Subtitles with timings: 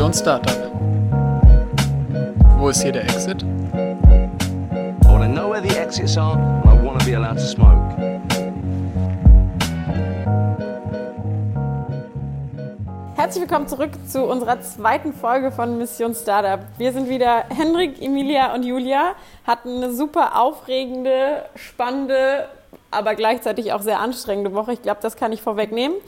[0.00, 0.56] Mission Startup.
[2.56, 3.42] Wo ist hier der Exit?
[3.42, 7.44] I want to know where the exits are and I want to be allowed to
[7.44, 7.76] smoke.
[13.14, 16.60] Herzlich willkommen zurück zu unserer zweiten Folge von Mission Startup.
[16.78, 19.12] Wir sind wieder Hendrik, Emilia und Julia,
[19.46, 22.48] hatten eine super aufregende, spannende,
[22.90, 24.72] aber gleichzeitig auch sehr anstrengende Woche.
[24.72, 25.98] Ich glaube, das kann ich vorwegnehmen.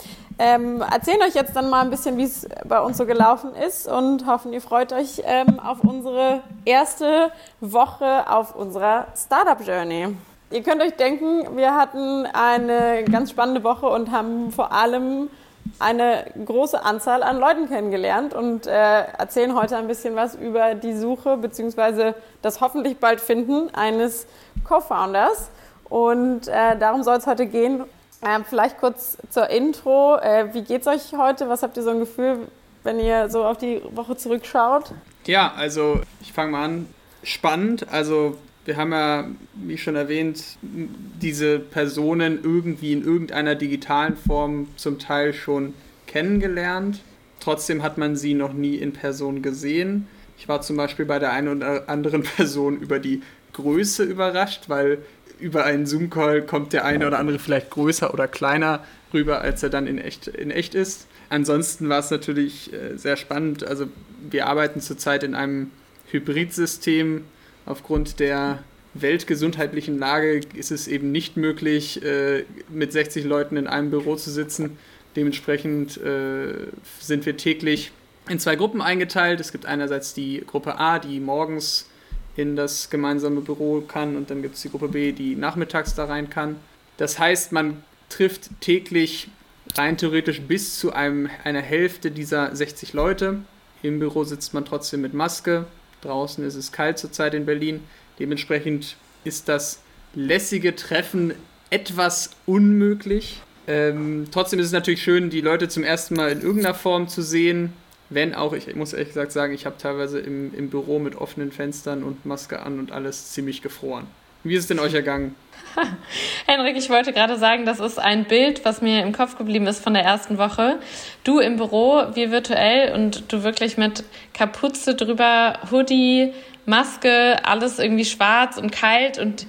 [0.45, 3.87] Ähm, erzählen euch jetzt dann mal ein bisschen, wie es bei uns so gelaufen ist
[3.87, 7.31] und hoffen, ihr freut euch ähm, auf unsere erste
[7.61, 10.09] Woche auf unserer Startup Journey.
[10.51, 15.31] Ihr könnt euch denken, wir hatten eine ganz spannende Woche und haben vor allem
[15.79, 20.95] eine große Anzahl an Leuten kennengelernt und äh, erzählen heute ein bisschen was über die
[20.95, 22.15] Suche bzw.
[22.43, 24.27] das hoffentlich bald Finden eines
[24.65, 25.51] Co-Founders.
[25.89, 27.85] Und äh, darum soll es heute gehen.
[28.23, 30.17] Äh, vielleicht kurz zur Intro.
[30.17, 31.49] Äh, wie geht's euch heute?
[31.49, 32.49] Was habt ihr so ein Gefühl,
[32.85, 34.93] wenn ihr so auf die Woche zurückschaut?
[35.27, 36.89] Ja, also ich fange mal an.
[37.25, 37.87] Spannend.
[37.91, 44.99] Also wir haben ja, wie schon erwähnt, diese Personen irgendwie in irgendeiner digitalen Form zum
[44.99, 45.75] Teil schon
[46.07, 47.01] kennengelernt.
[47.41, 50.07] Trotzdem hat man sie noch nie in Person gesehen.
[50.39, 54.99] Ich war zum Beispiel bei der einen oder anderen Person über die Größe überrascht, weil
[55.43, 59.71] über einen Zoom-Call kommt der eine oder andere vielleicht größer oder kleiner rüber, als er
[59.71, 61.09] dann in echt, in echt ist.
[61.29, 63.65] Ansonsten war es natürlich äh, sehr spannend.
[63.65, 63.87] Also
[64.31, 65.71] wir arbeiten zurzeit in einem
[66.11, 67.25] Hybridsystem.
[67.67, 68.63] Aufgrund der
[68.95, 74.31] weltgesundheitlichen Lage ist es eben nicht möglich, äh, mit 60 Leuten in einem Büro zu
[74.31, 74.79] sitzen.
[75.17, 76.69] Dementsprechend äh,
[77.01, 77.93] sind wir täglich
[78.29, 79.41] in zwei Gruppen eingeteilt.
[79.41, 81.89] Es gibt einerseits die Gruppe A, die morgens
[82.37, 86.07] in das gemeinsame Büro kann und dann gibt es die Gruppe B, die nachmittags da
[86.07, 86.57] rein kann.
[86.97, 89.29] Das heißt, man trifft täglich
[89.77, 93.39] rein theoretisch bis zu einem, einer Hälfte dieser 60 Leute.
[93.83, 95.67] Im Büro sitzt man trotzdem mit Maske.
[96.03, 97.81] Draußen ist es kalt zurzeit in Berlin.
[98.19, 99.81] Dementsprechend ist das
[100.15, 101.35] lässige Treffen
[101.71, 103.41] etwas unmöglich.
[103.67, 107.23] Ähm, trotzdem ist es natürlich schön, die Leute zum ersten Mal in irgendeiner Form zu
[107.23, 107.73] sehen.
[108.15, 111.53] Wenn auch, ich muss ehrlich gesagt sagen, ich habe teilweise im, im Büro mit offenen
[111.53, 114.07] Fenstern und Maske an und alles ziemlich gefroren.
[114.45, 115.37] Wie ist es denn euch ergangen?
[116.47, 119.83] Henrik, ich wollte gerade sagen, das ist ein Bild, was mir im Kopf geblieben ist
[119.83, 120.79] von der ersten Woche.
[121.23, 126.33] Du im Büro, wir virtuell und du wirklich mit Kapuze drüber, Hoodie,
[126.67, 129.47] Maske, alles irgendwie schwarz und kalt und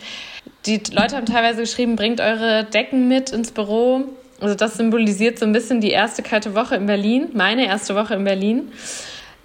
[0.65, 4.05] die Leute haben teilweise geschrieben, bringt eure Decken mit ins Büro.
[4.43, 8.15] Also das symbolisiert so ein bisschen die erste kalte Woche in Berlin, meine erste Woche
[8.15, 8.73] in Berlin.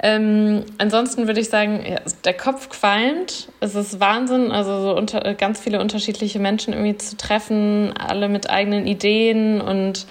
[0.03, 3.48] Ähm, ansonsten würde ich sagen, ja, der Kopf qualmt.
[3.60, 8.50] Es ist Wahnsinn, also so unter, ganz viele unterschiedliche Menschen irgendwie zu treffen, alle mit
[8.50, 10.06] eigenen Ideen und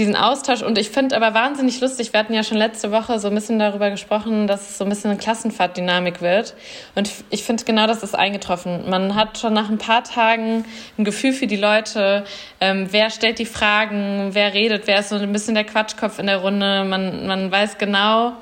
[0.00, 0.62] diesen Austausch.
[0.62, 3.58] Und ich finde aber wahnsinnig lustig, wir hatten ja schon letzte Woche so ein bisschen
[3.58, 6.54] darüber gesprochen, dass es so ein bisschen eine Klassenfahrtdynamik wird.
[6.94, 8.88] Und ich finde genau das ist eingetroffen.
[8.88, 10.64] Man hat schon nach ein paar Tagen
[10.98, 12.24] ein Gefühl für die Leute,
[12.60, 16.26] ähm, wer stellt die Fragen, wer redet, wer ist so ein bisschen der Quatschkopf in
[16.26, 16.84] der Runde.
[16.84, 18.32] Man, man weiß genau,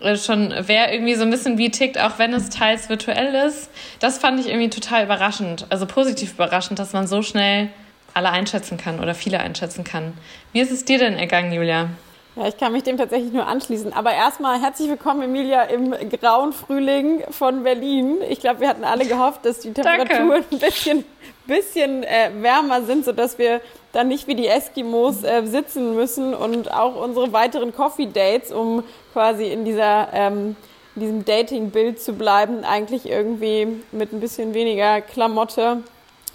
[0.00, 3.70] äh, schon, wer irgendwie so ein bisschen wie tickt, auch wenn es teils virtuell ist.
[3.98, 7.70] Das fand ich irgendwie total überraschend, also positiv überraschend, dass man so schnell
[8.14, 10.14] alle einschätzen kann oder viele einschätzen kann.
[10.52, 11.88] Wie ist es dir denn ergangen, Julia?
[12.34, 13.92] Ja, ich kann mich dem tatsächlich nur anschließen.
[13.92, 18.18] Aber erstmal herzlich willkommen, Emilia, im grauen Frühling von Berlin.
[18.28, 21.04] Ich glaube, wir hatten alle gehofft, dass die Temperaturen ein bisschen,
[21.46, 23.60] bisschen äh, wärmer sind, sodass wir
[23.92, 29.52] dann nicht wie die Eskimos äh, sitzen müssen und auch unsere weiteren Coffee-Dates, um quasi
[29.52, 30.56] in dieser ähm,
[30.94, 35.82] in diesem Dating-Bild zu bleiben, eigentlich irgendwie mit ein bisschen weniger Klamotte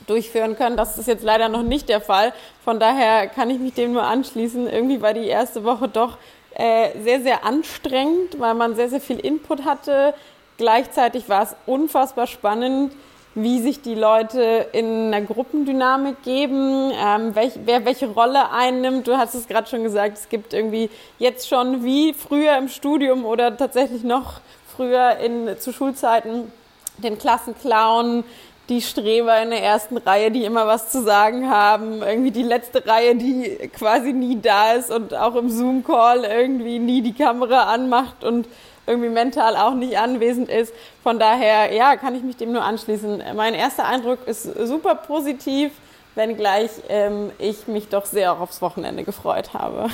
[0.05, 0.77] durchführen können.
[0.77, 2.33] Das ist jetzt leider noch nicht der Fall.
[2.63, 4.67] Von daher kann ich mich dem nur anschließen.
[4.67, 6.17] Irgendwie war die erste Woche doch
[6.53, 10.13] äh, sehr, sehr anstrengend, weil man sehr, sehr viel Input hatte.
[10.57, 12.93] Gleichzeitig war es unfassbar spannend,
[13.35, 19.07] wie sich die Leute in einer Gruppendynamik geben, ähm, welch, wer welche Rolle einnimmt.
[19.07, 23.25] Du hast es gerade schon gesagt, es gibt irgendwie jetzt schon wie früher im Studium
[23.25, 24.41] oder tatsächlich noch
[24.75, 26.51] früher in, zu Schulzeiten
[26.97, 28.23] den Klassenclown,
[28.69, 32.85] die Streber in der ersten Reihe, die immer was zu sagen haben, irgendwie die letzte
[32.85, 38.23] Reihe, die quasi nie da ist und auch im Zoom-Call irgendwie nie die Kamera anmacht
[38.23, 38.47] und
[38.85, 40.73] irgendwie mental auch nicht anwesend ist.
[41.03, 43.23] Von daher, ja, kann ich mich dem nur anschließen.
[43.35, 45.71] Mein erster Eindruck ist super positiv,
[46.15, 49.89] wenngleich ähm, ich mich doch sehr auch aufs Wochenende gefreut habe.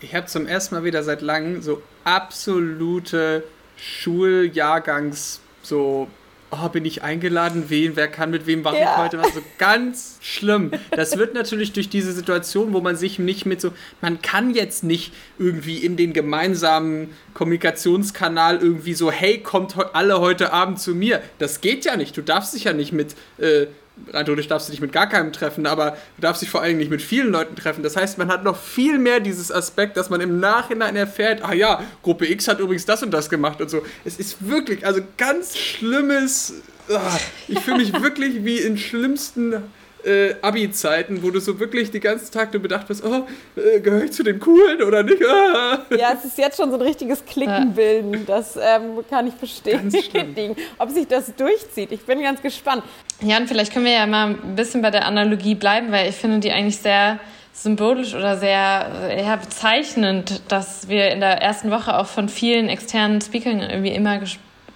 [0.00, 3.44] Ich habe zum ersten Mal wieder seit langem so absolute
[3.76, 6.08] Schuljahrgangs so
[6.50, 8.94] oh, bin ich eingeladen, wen, wer kann mit wem mache ja.
[8.94, 9.34] ich heute was?
[9.34, 10.70] So ganz schlimm.
[10.90, 14.84] Das wird natürlich durch diese Situation, wo man sich nicht mit so, man kann jetzt
[14.84, 21.22] nicht irgendwie in den gemeinsamen Kommunikationskanal irgendwie so, hey, kommt alle heute Abend zu mir.
[21.38, 22.16] Das geht ja nicht.
[22.16, 23.66] Du darfst dich ja nicht mit äh,
[24.12, 26.78] rein theoretisch darfst du dich mit gar keinem treffen, aber du darfst dich vor allem
[26.78, 27.82] nicht mit vielen Leuten treffen.
[27.82, 31.52] Das heißt, man hat noch viel mehr dieses Aspekt, dass man im Nachhinein erfährt, ah
[31.52, 33.82] ja, Gruppe X hat übrigens das und das gemacht und so.
[34.04, 36.54] Es ist wirklich, also ganz schlimmes,
[36.90, 39.62] ah, ich fühle mich wirklich wie in schlimmsten
[40.08, 43.26] äh, Abi-Zeiten, wo du so wirklich die ganzen Tag nur bedacht bist, oh,
[43.56, 45.22] äh, gehöre ich zu den Coolen oder nicht?
[45.24, 45.80] Ah.
[45.90, 48.24] Ja, es ist jetzt schon so ein richtiges Klicken bilden.
[48.26, 50.56] Das ähm, kann ich bestätigen.
[50.78, 51.92] Ob sich das durchzieht.
[51.92, 52.82] Ich bin ganz gespannt.
[53.20, 56.16] Ja, und vielleicht können wir ja mal ein bisschen bei der Analogie bleiben, weil ich
[56.16, 57.18] finde die eigentlich sehr
[57.52, 63.20] symbolisch oder sehr ja, bezeichnend, dass wir in der ersten Woche auch von vielen externen
[63.20, 64.20] Speakern irgendwie immer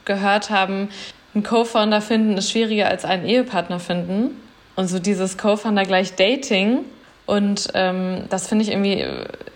[0.05, 0.89] gehört haben,
[1.35, 4.37] einen Co-Founder finden ist schwieriger als einen Ehepartner finden.
[4.77, 6.85] Und so dieses Co-Founder gleich Dating.
[7.27, 9.05] Und ähm, das finde ich irgendwie,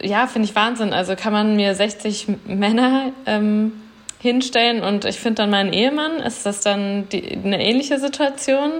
[0.01, 0.93] ja, finde ich Wahnsinn.
[0.93, 3.73] Also kann man mir 60 Männer ähm,
[4.21, 6.19] hinstellen und ich finde dann meinen Ehemann.
[6.19, 8.73] Ist das dann die, eine ähnliche Situation?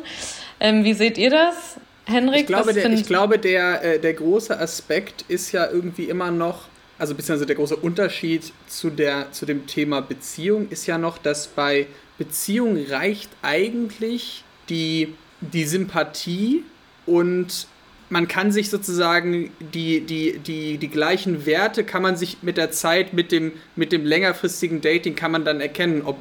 [0.61, 2.43] Ähm, wie seht ihr das, Henrik?
[2.43, 6.69] Ich glaube, der, ich glaube der, äh, der große Aspekt ist ja irgendwie immer noch,
[6.99, 11.49] also beziehungsweise der große Unterschied zu, der, zu dem Thema Beziehung ist ja noch, dass
[11.49, 11.87] bei
[12.19, 15.15] Beziehung reicht eigentlich die
[15.53, 16.65] die Sympathie
[17.07, 17.67] und
[18.09, 22.71] man kann sich sozusagen die, die, die, die gleichen Werte kann man sich mit der
[22.71, 26.17] Zeit, mit dem, mit dem längerfristigen Dating kann man dann erkennen, ob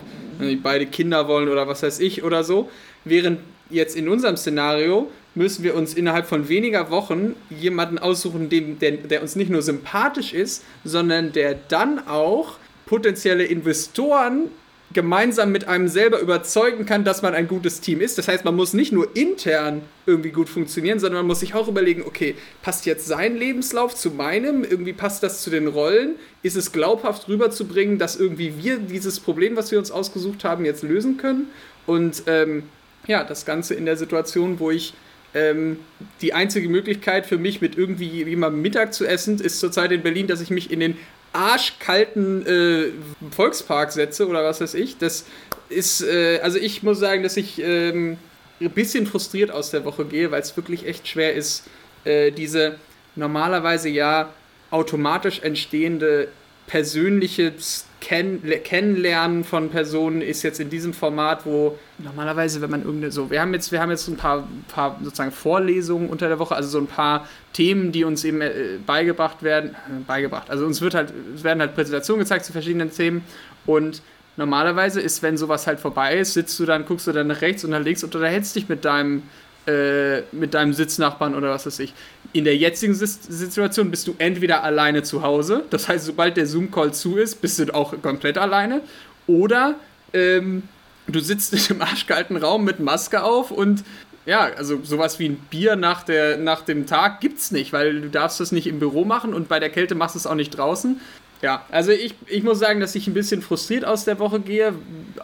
[0.63, 2.69] beide Kinder wollen oder was weiß ich oder so.
[3.03, 3.39] Während
[3.69, 8.91] jetzt in unserem Szenario müssen wir uns innerhalb von weniger Wochen jemanden aussuchen, dem, der,
[8.91, 14.49] der uns nicht nur sympathisch ist, sondern der dann auch potenzielle Investoren
[14.95, 18.17] gemeinsam mit einem selber überzeugen kann, dass man ein gutes Team ist.
[18.17, 21.67] Das heißt, man muss nicht nur intern irgendwie gut funktionieren, sondern man muss sich auch
[21.67, 22.33] überlegen, okay,
[22.63, 24.63] passt jetzt sein Lebenslauf zu meinem?
[24.63, 26.15] Irgendwie passt das zu den Rollen?
[26.41, 30.81] Ist es glaubhaft rüberzubringen, dass irgendwie wir dieses Problem, was wir uns ausgesucht haben, jetzt
[30.81, 31.49] lösen können?
[31.85, 32.63] Und ähm,
[33.05, 34.93] ja, das Ganze in der Situation, wo ich
[35.33, 35.77] ähm,
[36.21, 40.27] die einzige Möglichkeit für mich, mit irgendwie jemandem Mittag zu essen, ist zurzeit in Berlin,
[40.27, 40.97] dass ich mich in den
[41.35, 42.91] arschkalten äh,
[43.31, 44.97] Volkspark setze oder was weiß ich.
[44.97, 45.25] Das
[45.69, 48.17] ist, äh, also ich muss sagen, dass ich ähm,
[48.61, 51.65] ein bisschen frustriert aus der Woche gehe, weil es wirklich echt schwer ist,
[52.05, 52.75] äh, diese
[53.15, 54.29] normalerweise ja
[54.71, 56.29] automatisch entstehende
[56.67, 63.11] persönliches Kenn Kennenlernen von Personen ist jetzt in diesem Format, wo normalerweise, wenn man irgendeine
[63.11, 66.55] so, wir haben jetzt, wir haben jetzt ein paar, paar sozusagen Vorlesungen unter der Woche,
[66.55, 70.51] also so ein paar Themen, die uns eben äh, beigebracht werden, äh, beigebracht.
[70.51, 73.23] Also uns wird halt, werden halt Präsentationen gezeigt zu verschiedenen Themen
[73.65, 74.03] und
[74.37, 77.63] normalerweise ist, wenn sowas halt vorbei ist, sitzt du dann, guckst du dann nach rechts
[77.63, 79.23] und nach links und unterhältst dich mit deinem
[79.67, 81.93] äh, mit deinem Sitznachbarn oder was weiß ich.
[82.33, 86.93] In der jetzigen Situation bist du entweder alleine zu Hause, das heißt, sobald der Zoom-Call
[86.93, 88.81] zu ist, bist du auch komplett alleine,
[89.27, 89.75] oder
[90.13, 90.63] ähm,
[91.07, 93.83] du sitzt in einem arschkalten Raum mit Maske auf und
[94.25, 98.09] ja, also sowas wie ein Bier nach, der, nach dem Tag gibt's nicht, weil du
[98.09, 100.49] darfst das nicht im Büro machen und bei der Kälte machst du es auch nicht
[100.51, 100.99] draußen.
[101.41, 104.73] Ja, also ich, ich muss sagen, dass ich ein bisschen frustriert aus der Woche gehe,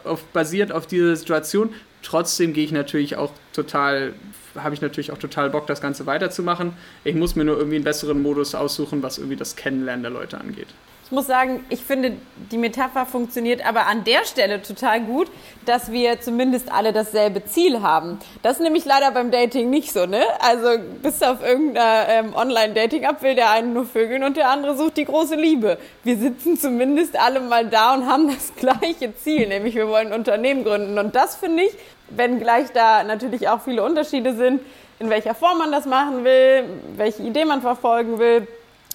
[0.04, 1.70] auf, basiert auf dieser Situation.
[2.02, 4.14] Trotzdem gehe ich natürlich auch total,
[4.56, 6.72] habe ich natürlich auch total Bock, das Ganze weiterzumachen.
[7.04, 10.38] Ich muss mir nur irgendwie einen besseren Modus aussuchen, was irgendwie das Kennenlernen der Leute
[10.38, 10.68] angeht.
[11.12, 12.16] Ich muss sagen, ich finde,
[12.50, 15.28] die Metapher funktioniert aber an der Stelle total gut,
[15.66, 18.18] dass wir zumindest alle dasselbe Ziel haben.
[18.40, 20.22] Das ist nämlich leider beim Dating nicht so, ne?
[20.40, 24.96] Also bis auf irgendeiner ähm, Online-Dating-App will der eine nur vögeln und der andere sucht
[24.96, 25.76] die große Liebe.
[26.02, 30.18] Wir sitzen zumindest alle mal da und haben das gleiche Ziel, nämlich wir wollen ein
[30.18, 30.98] Unternehmen gründen.
[30.98, 31.72] Und das finde ich,
[32.08, 34.62] wenn gleich da natürlich auch viele Unterschiede sind,
[34.98, 36.64] in welcher Form man das machen will,
[36.96, 38.48] welche Idee man verfolgen will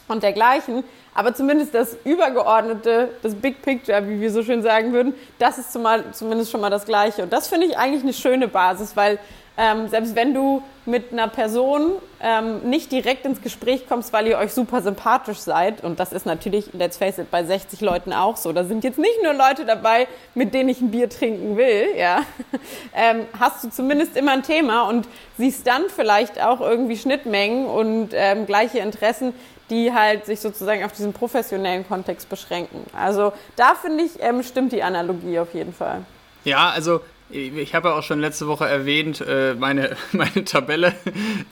[0.08, 0.84] und dergleichen
[1.18, 5.74] aber zumindest das Übergeordnete, das Big Picture, wie wir so schön sagen würden, das ist
[5.74, 7.24] zumal, zumindest schon mal das Gleiche.
[7.24, 9.18] Und das finde ich eigentlich eine schöne Basis, weil
[9.58, 14.38] ähm, selbst wenn du mit einer Person ähm, nicht direkt ins Gespräch kommst, weil ihr
[14.38, 18.38] euch super sympathisch seid, und das ist natürlich, let's face it, bei 60 Leuten auch
[18.38, 21.88] so, da sind jetzt nicht nur Leute dabei, mit denen ich ein Bier trinken will,
[21.98, 22.22] ja,
[22.96, 25.08] ähm, hast du zumindest immer ein Thema und
[25.40, 29.34] siehst dann vielleicht auch irgendwie Schnittmengen und ähm, gleiche Interessen,
[29.70, 32.86] die halt sich sozusagen auf diesen professionellen Kontext beschränken.
[32.94, 36.06] Also da finde ich, ähm, stimmt die Analogie auf jeden Fall.
[36.44, 40.94] Ja, also ich habe ja auch schon letzte Woche erwähnt, äh, meine, meine Tabelle.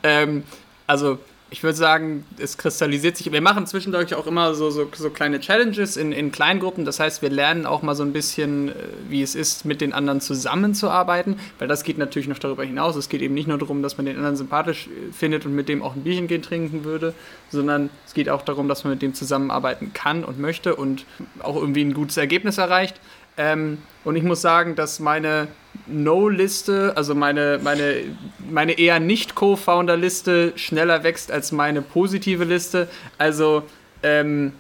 [0.03, 0.43] ähm,
[0.87, 1.19] also
[1.51, 3.31] ich würde sagen, es kristallisiert sich.
[3.31, 6.85] Wir machen zwischendurch auch immer so, so, so kleine Challenges in, in Kleingruppen.
[6.85, 8.73] Das heißt, wir lernen auch mal so ein bisschen, äh,
[9.09, 12.95] wie es ist, mit den anderen zusammenzuarbeiten, weil das geht natürlich noch darüber hinaus.
[12.95, 15.69] Es geht eben nicht nur darum, dass man den anderen sympathisch äh, findet und mit
[15.69, 17.13] dem auch ein Bierchen gehen trinken würde,
[17.49, 21.05] sondern es geht auch darum, dass man mit dem zusammenarbeiten kann und möchte und
[21.39, 22.99] auch irgendwie ein gutes Ergebnis erreicht.
[23.37, 25.47] Ähm, und ich muss sagen, dass meine
[25.87, 28.03] No-Liste, also meine, meine,
[28.49, 32.87] meine eher nicht Co-Founder-Liste schneller wächst als meine positive Liste.
[33.17, 33.63] Also,
[34.03, 34.53] ähm,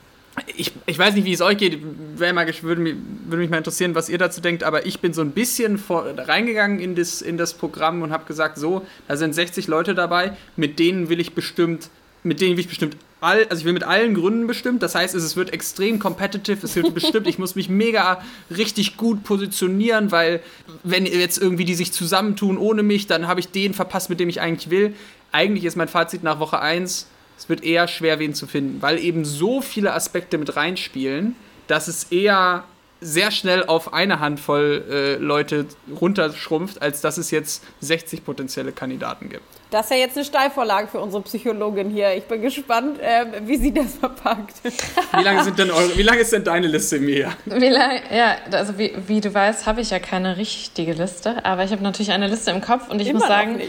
[0.57, 1.81] ich, ich weiß nicht, wie es euch geht.
[2.19, 4.63] Mal, würde, mich, würde mich mal interessieren, was ihr dazu denkt.
[4.63, 8.25] Aber ich bin so ein bisschen vor, reingegangen in das, in das Programm und habe
[8.25, 11.89] gesagt, so, da sind 60 Leute dabei, mit denen will ich bestimmt
[12.25, 14.83] mit denen ich bestimmt all, also ich will mit allen Gründen bestimmt.
[14.83, 18.21] Das heißt, es wird extrem competitive, es wird bestimmt, ich muss mich mega
[18.55, 20.41] richtig gut positionieren, weil
[20.83, 24.29] wenn jetzt irgendwie die sich zusammentun ohne mich, dann habe ich den verpasst, mit dem
[24.29, 24.93] ich eigentlich will.
[25.31, 28.99] Eigentlich ist mein Fazit nach Woche 1, es wird eher schwer, wen zu finden, weil
[28.99, 31.35] eben so viele Aspekte mit reinspielen,
[31.67, 32.63] dass es eher
[33.05, 35.67] sehr schnell auf eine Handvoll äh, Leute
[36.01, 39.43] runterschrumpft, als dass es jetzt 60 potenzielle Kandidaten gibt.
[39.69, 42.15] Das ist ja jetzt eine Steilvorlage für unsere Psychologin hier.
[42.15, 44.55] Ich bin gespannt, äh, wie sie das verpackt.
[44.63, 47.31] Wie lange, sind denn eure, wie lange ist denn deine Liste, Mia?
[47.45, 51.63] Wie lange, ja, also wie, wie du weißt, habe ich ja keine richtige Liste, aber
[51.63, 53.59] ich habe natürlich eine Liste im Kopf und ich Immer muss sagen,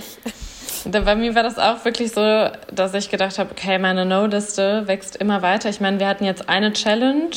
[0.91, 2.21] bei mir war das auch wirklich so,
[2.73, 5.69] dass ich gedacht habe, okay, meine No-Liste wächst immer weiter.
[5.69, 7.35] Ich meine, wir hatten jetzt eine Challenge,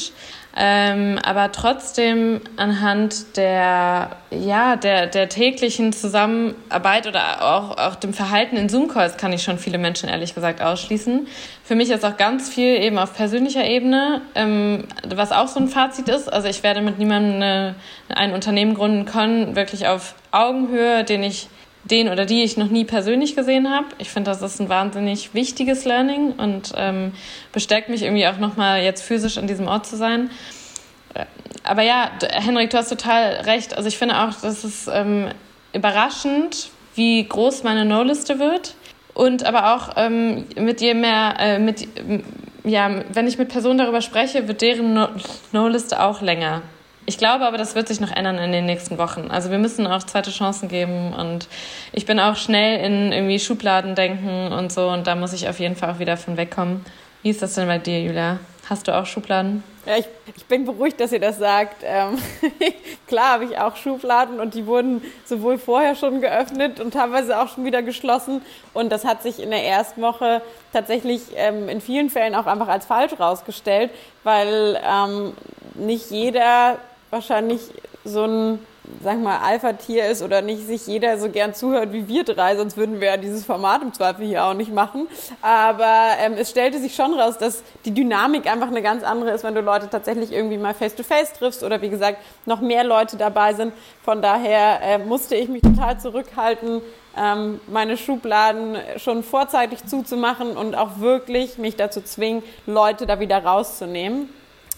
[0.61, 8.57] ähm, aber trotzdem anhand der, ja, der, der täglichen Zusammenarbeit oder auch, auch dem Verhalten
[8.57, 11.27] in Zoom-Calls kann ich schon viele Menschen ehrlich gesagt ausschließen.
[11.63, 15.69] Für mich ist auch ganz viel eben auf persönlicher Ebene, ähm, was auch so ein
[15.69, 16.27] Fazit ist.
[16.27, 17.75] Also ich werde mit niemandem eine,
[18.09, 21.47] ein Unternehmen gründen können, wirklich auf Augenhöhe, den ich
[21.83, 23.87] den oder die ich noch nie persönlich gesehen habe.
[23.97, 27.13] Ich finde, das ist ein wahnsinnig wichtiges Learning und ähm,
[27.51, 30.29] bestärkt mich irgendwie auch nochmal jetzt physisch an diesem Ort zu sein.
[31.13, 31.25] Äh,
[31.63, 33.75] aber ja, Henrik, du hast total recht.
[33.75, 35.29] Also ich finde auch, das ist ähm,
[35.73, 38.75] überraschend, wie groß meine No-Liste wird.
[39.13, 41.87] Und aber auch ähm, mit je mehr, äh, mit,
[42.63, 45.07] ja, wenn ich mit Personen darüber spreche, wird deren
[45.51, 46.61] No-Liste auch länger.
[47.09, 49.31] Ich glaube aber, das wird sich noch ändern in den nächsten Wochen.
[49.31, 51.47] Also wir müssen auch zweite Chancen geben und
[51.91, 55.59] ich bin auch schnell in irgendwie Schubladen denken und so und da muss ich auf
[55.59, 56.85] jeden Fall auch wieder von wegkommen.
[57.23, 58.37] Wie ist das denn bei dir, Julia?
[58.69, 59.63] Hast du auch Schubladen?
[59.87, 60.05] Ja, ich,
[60.37, 61.77] ich bin beruhigt, dass ihr das sagt.
[61.83, 62.19] Ähm,
[63.07, 67.47] klar habe ich auch Schubladen und die wurden sowohl vorher schon geöffnet und teilweise auch
[67.47, 68.43] schon wieder geschlossen.
[68.75, 72.67] Und das hat sich in der ersten Woche tatsächlich ähm, in vielen Fällen auch einfach
[72.67, 73.89] als falsch rausgestellt,
[74.23, 75.33] weil ähm,
[75.73, 76.77] nicht jeder
[77.09, 77.61] wahrscheinlich
[78.03, 78.59] so ein,
[79.03, 82.77] sag mal, Alpha-Tier ist oder nicht sich jeder so gern zuhört wie wir drei, sonst
[82.77, 85.07] würden wir ja dieses Format im Zweifel hier auch nicht machen.
[85.41, 89.43] Aber ähm, es stellte sich schon raus, dass die Dynamik einfach eine ganz andere ist,
[89.43, 93.17] wenn du Leute tatsächlich irgendwie mal face-to-face -face triffst oder wie gesagt noch mehr Leute
[93.17, 93.73] dabei sind.
[94.03, 96.81] Von daher äh, musste ich mich total zurückhalten,
[97.17, 103.43] ähm, meine Schubladen schon vorzeitig zuzumachen und auch wirklich mich dazu zwingen, Leute da wieder
[103.43, 104.29] rauszunehmen.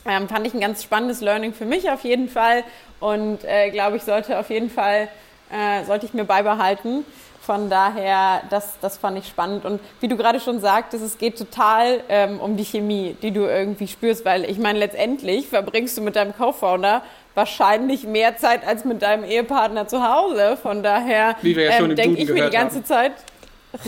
[0.06, 2.64] Ähm, fand ich ein ganz spannendes Learning für mich auf jeden Fall
[3.00, 5.10] und äh, glaube ich sollte auf jeden Fall
[5.52, 7.06] äh, sollte ich mir beibehalten.
[7.42, 9.66] Von daher, das, das fand ich spannend.
[9.66, 13.42] Und wie du gerade schon sagtest, es geht total ähm, um die Chemie, die du
[13.42, 17.02] irgendwie spürst, weil ich meine, letztendlich verbringst du mit deinem Co-Founder
[17.34, 20.56] wahrscheinlich mehr Zeit als mit deinem Ehepartner zu Hause.
[20.62, 22.86] Von daher ja ähm, denke ich mir die ganze haben.
[22.86, 23.14] Zeit,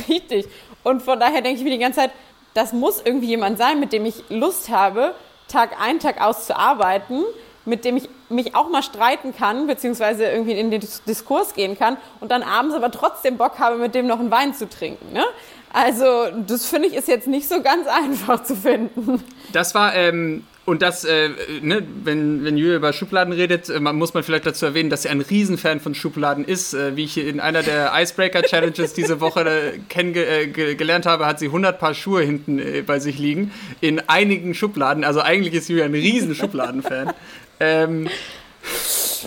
[0.10, 0.48] richtig.
[0.84, 2.12] Und von daher denke ich mir die ganze Zeit,
[2.55, 5.13] das muss irgendwie jemand sein, mit dem ich Lust habe,
[5.54, 7.24] Tag ein, Tag aus zu arbeiten,
[7.66, 11.98] mit dem ich mich auch mal streiten kann, beziehungsweise irgendwie in den Diskurs gehen kann
[12.20, 15.14] und dann abends aber trotzdem Bock habe, mit dem noch einen Wein zu trinken.
[15.14, 15.24] Ne?
[15.72, 16.06] Also
[16.46, 19.24] das finde ich ist jetzt nicht so ganz einfach zu finden.
[19.54, 21.29] Das war ähm, und das, äh,
[21.62, 25.10] ne, wenn, wenn Julia über Schubladen redet, äh, muss man vielleicht dazu erwähnen, dass sie
[25.10, 26.74] ein Riesenfan von Schubladen ist.
[26.74, 31.79] Äh, wie ich in einer der Icebreaker-Challenges diese Woche äh, kennengelernt habe, hat sie 100
[31.79, 33.51] Paar Schuhe hinten äh, bei sich liegen,
[33.82, 35.03] in einigen Schubladen.
[35.03, 37.13] Also eigentlich ist Julia ein riesen Schubladen-Fan.
[37.60, 38.10] ähm,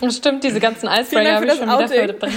[0.08, 2.28] Stimmt, diese ganzen Icebreaker habe ich schon wieder heute.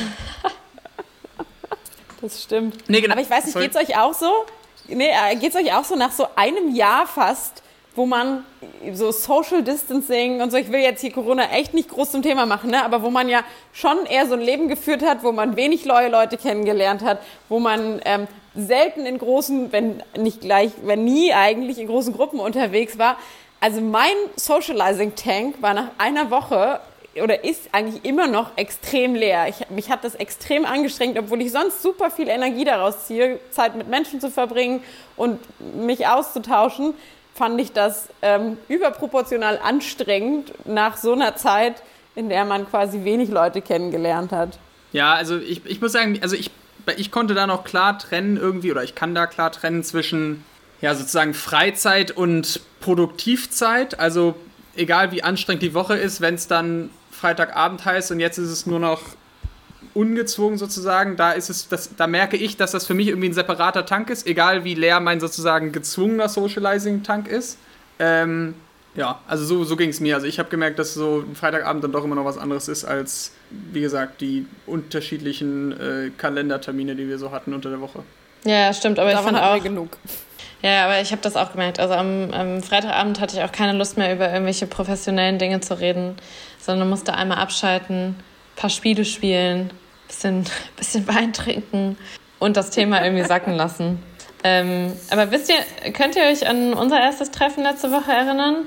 [2.22, 2.90] Das stimmt.
[2.90, 3.14] Nee, genau.
[3.14, 4.46] Aber ich weiß nicht, geht es euch auch so?
[4.88, 7.64] Nee, äh, geht es euch auch so nach so einem Jahr fast,
[8.00, 8.46] wo man
[8.94, 12.46] so Social Distancing und so, ich will jetzt hier Corona echt nicht groß zum Thema
[12.46, 12.86] machen, ne?
[12.86, 16.08] aber wo man ja schon eher so ein Leben geführt hat, wo man wenig neue
[16.08, 21.78] Leute kennengelernt hat, wo man ähm, selten in großen, wenn nicht gleich, wenn nie eigentlich
[21.78, 23.18] in großen Gruppen unterwegs war.
[23.60, 26.80] Also mein Socializing Tank war nach einer Woche
[27.22, 29.50] oder ist eigentlich immer noch extrem leer.
[29.50, 33.76] Ich, mich hat das extrem angestrengt, obwohl ich sonst super viel Energie daraus ziehe, Zeit
[33.76, 34.82] mit Menschen zu verbringen
[35.18, 35.38] und
[35.76, 36.94] mich auszutauschen,
[37.40, 41.82] fand ich das ähm, überproportional anstrengend nach so einer Zeit,
[42.14, 44.60] in der man quasi wenig Leute kennengelernt hat.
[44.92, 46.52] Ja, also ich, ich muss sagen, also ich,
[46.98, 50.44] ich konnte da noch klar trennen irgendwie, oder ich kann da klar trennen zwischen
[50.82, 53.98] ja, sozusagen Freizeit und Produktivzeit.
[54.00, 54.36] Also
[54.76, 58.66] egal wie anstrengend die Woche ist, wenn es dann Freitagabend heißt und jetzt ist es
[58.66, 59.02] nur noch
[60.00, 63.34] ungezwungen sozusagen, da ist es, das, da merke ich, dass das für mich irgendwie ein
[63.34, 67.58] separater Tank ist, egal wie leer mein sozusagen gezwungener Socializing-Tank ist.
[68.00, 68.54] Ähm,
[68.96, 70.16] ja, also so, so ging es mir.
[70.16, 72.86] Also ich habe gemerkt, dass so ein Freitagabend dann doch immer noch was anderes ist
[72.86, 78.04] als, wie gesagt, die unterschiedlichen äh, Kalendertermine, die wir so hatten unter der Woche.
[78.46, 79.98] Ja, stimmt, aber Davon ich fand auch genug.
[80.62, 81.80] Ja, aber ich habe das auch gemerkt.
[81.80, 85.78] Also am, am, Freitagabend hatte ich auch keine Lust mehr, über irgendwelche professionellen Dinge zu
[85.78, 86.16] reden,
[86.58, 88.16] sondern musste einmal abschalten,
[88.56, 89.72] paar Spiele spielen,
[90.10, 90.44] bisschen,
[90.76, 91.98] bisschen Wein trinken
[92.40, 94.04] und das Thema irgendwie sacken lassen.
[94.44, 98.66] Ähm, aber wisst ihr, könnt ihr euch an unser erstes Treffen letzte Woche erinnern?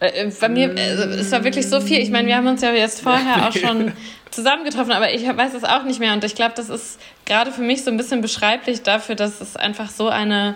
[0.00, 1.98] Äh, äh bei mir, äh, es war wirklich so viel.
[1.98, 3.92] Ich meine, wir haben uns ja jetzt vorher auch schon
[4.30, 6.12] zusammengetroffen, aber ich weiß es auch nicht mehr.
[6.12, 9.56] Und ich glaube, das ist gerade für mich so ein bisschen beschreiblich dafür, dass es
[9.56, 10.54] einfach so eine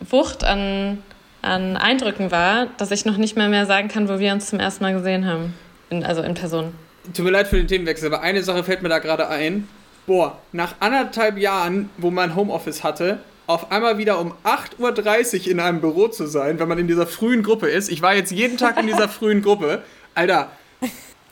[0.00, 1.02] Wucht an,
[1.42, 4.58] an Eindrücken war, dass ich noch nicht mehr mehr sagen kann, wo wir uns zum
[4.58, 5.54] ersten Mal gesehen haben.
[5.90, 6.74] In, also in Person.
[7.14, 9.68] Tut mir leid für den Themenwechsel, aber eine Sache fällt mir da gerade ein.
[10.06, 15.60] Boah, nach anderthalb Jahren, wo man Homeoffice hatte, auf einmal wieder um 8.30 Uhr in
[15.60, 17.88] einem Büro zu sein, wenn man in dieser frühen Gruppe ist.
[17.90, 19.82] Ich war jetzt jeden Tag in dieser frühen Gruppe.
[20.14, 20.50] Alter,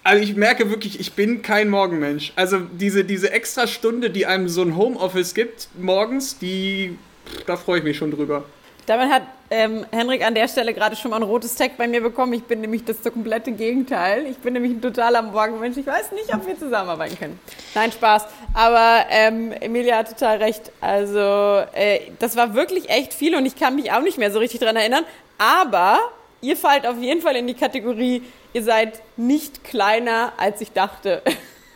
[0.02, 2.32] also ich merke wirklich, ich bin kein Morgenmensch.
[2.36, 6.96] Also diese, diese extra Stunde, die einem so ein Homeoffice gibt, morgens, die,
[7.46, 8.44] da freue ich mich schon drüber.
[8.86, 12.00] Damit hat ähm, Henrik an der Stelle gerade schon mal ein rotes Tag bei mir
[12.00, 12.32] bekommen.
[12.32, 14.26] Ich bin nämlich das komplette Gegenteil.
[14.26, 15.76] Ich bin nämlich ein totaler Morgenmensch.
[15.76, 17.40] Ich weiß nicht, ob wir zusammenarbeiten können.
[17.74, 18.26] Nein, Spaß.
[18.54, 20.70] Aber ähm, Emilia hat total recht.
[20.80, 24.38] Also äh, das war wirklich echt viel und ich kann mich auch nicht mehr so
[24.38, 25.04] richtig daran erinnern.
[25.38, 25.98] Aber
[26.40, 31.22] ihr fallt auf jeden Fall in die Kategorie, ihr seid nicht kleiner, als ich dachte.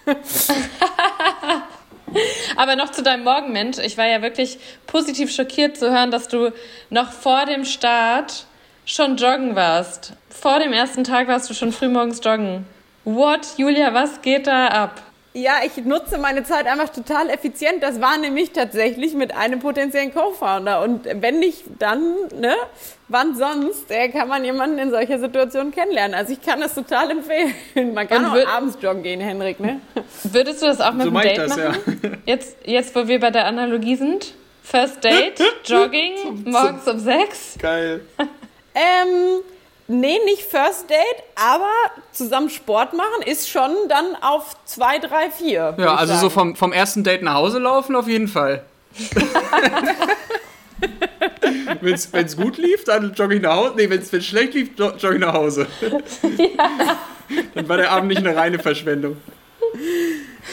[2.57, 3.79] Aber noch zu deinem Morgenmensch.
[3.79, 6.53] Ich war ja wirklich positiv schockiert zu hören, dass du
[6.91, 8.47] noch vor dem Start
[8.85, 10.15] schon joggen warst.
[10.29, 12.67] Vor dem ersten Tag warst du schon frühmorgens joggen.
[13.05, 15.03] What, Julia, was geht da ab?
[15.33, 17.85] Ja, ich nutze meine Zeit einfach total effizient.
[17.85, 20.83] Das war nämlich tatsächlich mit einem potenziellen Co-Founder.
[20.83, 22.57] Und wenn nicht dann, ne,
[23.07, 26.15] wann sonst, äh, kann man jemanden in solcher Situation kennenlernen.
[26.17, 27.55] Also ich kann das total empfehlen.
[27.95, 29.81] Man kann auch abends joggen gehen, Henrik, ne?
[30.25, 32.01] Würdest du das auch mit so einem Date das, machen?
[32.03, 32.11] Ja.
[32.27, 34.35] Jetzt, jetzt, wo wir bei der Analogie sind?
[34.65, 37.57] First Date, Jogging, morgens um sechs.
[37.59, 38.01] Geil.
[38.75, 39.43] ähm,
[39.93, 41.69] Nee, nicht First Date, aber
[42.13, 45.75] zusammen Sport machen ist schon dann auf zwei, drei, vier.
[45.79, 46.21] Ja, also sagen.
[46.21, 48.63] so vom, vom ersten Date nach Hause laufen auf jeden Fall.
[51.81, 53.75] wenn es gut lief, dann jogge ich nach Hause.
[53.79, 55.67] Nee, wenn es schlecht lief, jogge ich nach Hause.
[55.81, 56.99] ja.
[57.55, 59.17] Dann war der Abend nicht eine reine Verschwendung.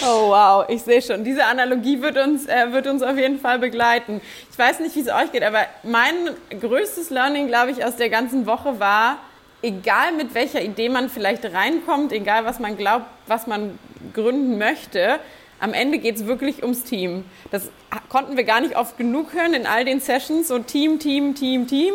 [0.02, 1.24] Oh wow, ich sehe schon.
[1.24, 4.20] Diese Analogie wird uns, äh, wird uns auf jeden Fall begleiten.
[4.52, 6.16] Ich weiß nicht, wie es euch geht, aber mein
[6.60, 9.20] größtes Learning, glaube ich, aus der ganzen Woche war,
[9.62, 13.78] egal mit welcher Idee man vielleicht reinkommt, egal was man glaubt, was man
[14.14, 15.20] gründen möchte,
[15.60, 17.26] am Ende geht es wirklich ums Team.
[17.52, 17.70] Das
[18.10, 21.68] konnten wir gar nicht oft genug hören in all den Sessions, so Team, Team, Team,
[21.68, 21.94] Team.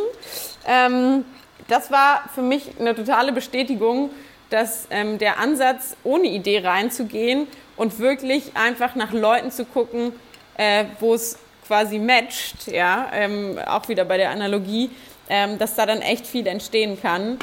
[0.67, 1.25] Ähm,
[1.69, 4.11] das war für mich eine totale Bestätigung,
[4.51, 7.47] dass ähm, der Ansatz, ohne Idee reinzugehen
[7.77, 10.13] und wirklich einfach nach Leuten zu gucken,
[10.57, 14.91] äh, wo es quasi matcht, ja, ähm, auch wieder bei der Analogie,
[15.29, 17.39] ähm, dass da dann echt viel entstehen kann.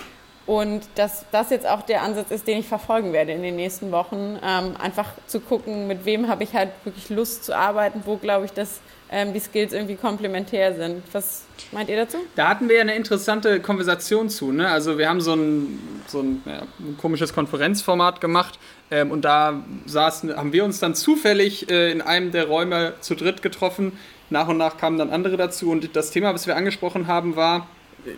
[0.45, 3.91] Und dass das jetzt auch der Ansatz ist, den ich verfolgen werde in den nächsten
[3.91, 4.39] Wochen.
[4.43, 8.45] Ähm, einfach zu gucken, mit wem habe ich halt wirklich Lust zu arbeiten, wo glaube
[8.45, 8.79] ich, dass
[9.11, 11.03] ähm, die Skills irgendwie komplementär sind.
[11.11, 12.17] Was meint ihr dazu?
[12.35, 14.51] Da hatten wir ja eine interessante Konversation zu.
[14.51, 14.67] Ne?
[14.67, 18.57] Also wir haben so ein, so ein, ja, ein komisches Konferenzformat gemacht
[18.91, 23.15] ähm, und da saßen, haben wir uns dann zufällig äh, in einem der Räume zu
[23.15, 23.97] dritt getroffen.
[24.29, 27.67] Nach und nach kamen dann andere dazu und das Thema, was wir angesprochen haben, war,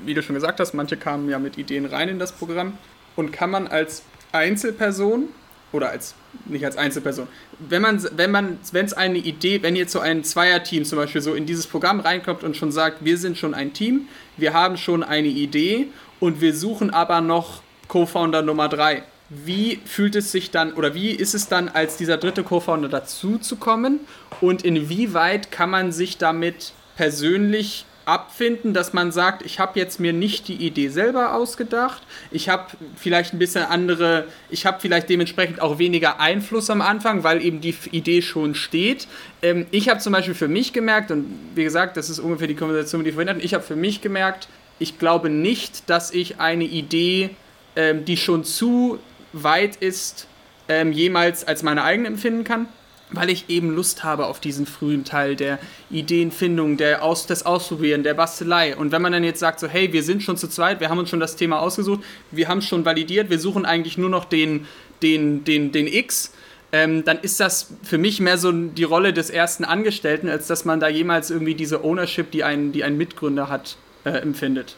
[0.05, 2.77] wie du schon gesagt hast, manche kamen ja mit Ideen rein in das Programm
[3.15, 5.29] und kann man als Einzelperson
[5.71, 7.27] oder als nicht als Einzelperson.
[7.59, 11.21] Wenn man, wenn man, wenn es eine Idee, wenn jetzt so ein Zweierteam zum Beispiel
[11.21, 14.77] so in dieses Programm reinkommt und schon sagt, wir sind schon ein Team, wir haben
[14.77, 15.87] schon eine Idee
[16.19, 19.03] und wir suchen aber noch Co-Founder Nummer drei.
[19.33, 23.37] Wie fühlt es sich dann oder wie ist es dann, als dieser dritte Co-Founder dazu
[23.37, 24.01] zu kommen
[24.41, 30.11] und inwieweit kann man sich damit persönlich abfinden, dass man sagt, ich habe jetzt mir
[30.11, 32.65] nicht die Idee selber ausgedacht, ich habe
[32.97, 37.61] vielleicht ein bisschen andere, ich habe vielleicht dementsprechend auch weniger Einfluss am Anfang, weil eben
[37.61, 39.07] die Idee schon steht.
[39.41, 42.55] Ähm, ich habe zum Beispiel für mich gemerkt, und wie gesagt, das ist ungefähr die
[42.55, 46.41] Konversation, die wir vorhin hatten, ich habe für mich gemerkt, ich glaube nicht, dass ich
[46.41, 47.29] eine Idee,
[47.75, 48.99] ähm, die schon zu
[49.33, 50.27] weit ist,
[50.67, 52.67] ähm, jemals als meine eigene empfinden kann
[53.11, 58.03] weil ich eben Lust habe auf diesen frühen Teil der Ideenfindung, der Aus, des Ausprobieren,
[58.03, 58.75] der Bastelei.
[58.75, 60.97] Und wenn man dann jetzt sagt, so, hey, wir sind schon zu zweit, wir haben
[60.97, 64.25] uns schon das Thema ausgesucht, wir haben es schon validiert, wir suchen eigentlich nur noch
[64.25, 64.65] den,
[65.01, 66.33] den, den, den X,
[66.71, 70.63] ähm, dann ist das für mich mehr so die Rolle des ersten Angestellten, als dass
[70.63, 74.77] man da jemals irgendwie diese Ownership, die ein, die ein Mitgründer hat, äh, empfindet.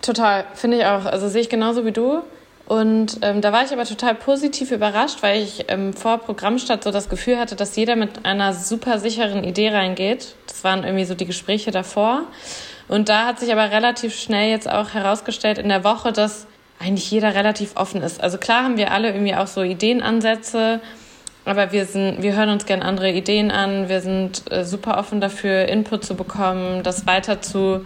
[0.00, 1.04] Total, finde ich auch.
[1.06, 2.22] Also sehe ich genauso wie du.
[2.70, 6.92] Und ähm, da war ich aber total positiv überrascht, weil ich ähm, vor Programmstart so
[6.92, 10.36] das Gefühl hatte, dass jeder mit einer super sicheren Idee reingeht.
[10.46, 12.22] Das waren irgendwie so die Gespräche davor.
[12.86, 16.46] Und da hat sich aber relativ schnell jetzt auch herausgestellt in der Woche, dass
[16.78, 18.22] eigentlich jeder relativ offen ist.
[18.22, 20.78] Also klar haben wir alle irgendwie auch so Ideenansätze,
[21.44, 23.88] aber wir sind, wir hören uns gern andere Ideen an.
[23.88, 27.84] Wir sind äh, super offen dafür, Input zu bekommen, das weiter zu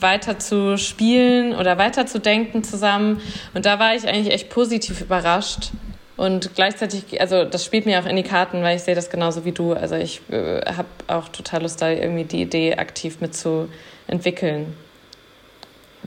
[0.00, 3.20] weiter zu spielen oder weiter zu denken zusammen.
[3.54, 5.70] Und da war ich eigentlich echt positiv überrascht.
[6.16, 9.44] Und gleichzeitig, also das spielt mir auch in die Karten, weil ich sehe das genauso
[9.44, 9.72] wie du.
[9.72, 14.76] Also ich äh, habe auch total Lust, da irgendwie die Idee aktiv mitzuentwickeln.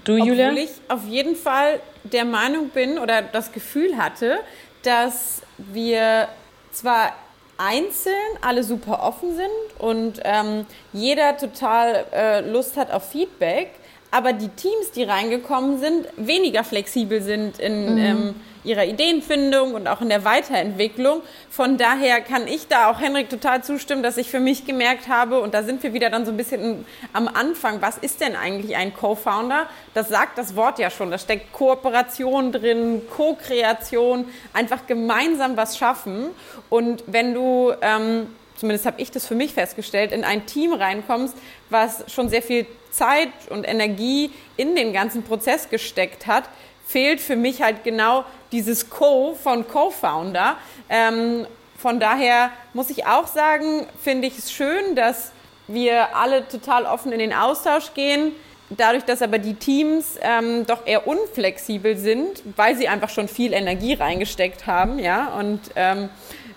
[0.05, 0.49] Du, Obwohl Julia?
[0.49, 4.39] Obwohl ich auf jeden Fall der Meinung bin oder das Gefühl hatte,
[4.83, 6.29] dass wir
[6.71, 7.13] zwar
[7.57, 13.71] einzeln alle super offen sind und ähm, jeder total äh, Lust hat auf Feedback,
[14.11, 17.97] aber die Teams, die reingekommen sind, weniger flexibel sind in mhm.
[17.97, 21.21] ähm, ihrer Ideenfindung und auch in der Weiterentwicklung.
[21.49, 25.39] Von daher kann ich da auch Henrik total zustimmen, dass ich für mich gemerkt habe,
[25.39, 28.75] und da sind wir wieder dann so ein bisschen am Anfang, was ist denn eigentlich
[28.75, 29.67] ein Co-Founder?
[29.93, 36.27] Das sagt das Wort ja schon, da steckt Kooperation drin, Co-Kreation, einfach gemeinsam was schaffen.
[36.69, 37.73] Und wenn du...
[37.81, 41.35] Ähm, zumindest habe ich das für mich festgestellt, in ein Team reinkommst,
[41.69, 46.45] was schon sehr viel Zeit und Energie in den ganzen Prozess gesteckt hat,
[46.85, 50.57] fehlt für mich halt genau dieses Co von Co-Founder.
[50.89, 51.45] Ähm,
[51.77, 55.31] von daher muss ich auch sagen, finde ich es schön, dass
[55.67, 58.31] wir alle total offen in den Austausch gehen.
[58.69, 63.53] Dadurch, dass aber die Teams ähm, doch eher unflexibel sind, weil sie einfach schon viel
[63.53, 66.09] Energie reingesteckt haben, ja, und ähm,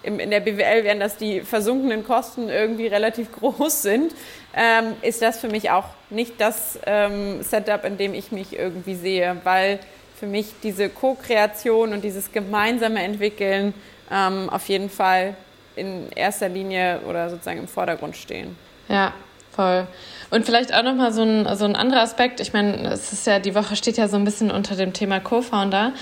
[0.02, 4.14] in der BWL werden das die versunkenen Kosten irgendwie relativ groß sind,
[4.54, 8.94] ähm, ist das für mich auch nicht das ähm, Setup, in dem ich mich irgendwie
[8.94, 9.78] sehe, weil
[10.18, 13.74] für mich diese Co-Kreation und dieses gemeinsame Entwickeln
[14.10, 15.34] ähm, auf jeden Fall
[15.76, 18.56] in erster Linie oder sozusagen im Vordergrund stehen.
[18.88, 19.12] Ja,
[19.52, 19.86] voll.
[20.30, 22.40] Und vielleicht auch nochmal so ein, so ein anderer Aspekt.
[22.40, 25.20] Ich meine, es ist ja, die Woche steht ja so ein bisschen unter dem Thema
[25.20, 25.92] Co-Founder.